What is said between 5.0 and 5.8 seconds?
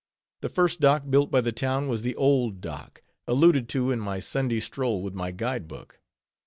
with my guide